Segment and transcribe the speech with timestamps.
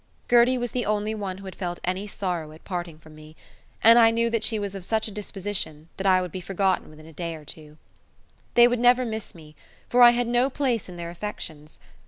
[0.27, 3.35] Gertie was the only one who had felt any sorrow at parting with me,
[3.83, 6.91] and I knew that she was of such a disposition that I would be forgotten
[6.99, 7.77] in a day or two.
[8.55, 9.55] They would never miss me,
[9.89, 11.79] for I had no place in their affections.